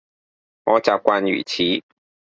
[0.63, 1.85] 我習慣如此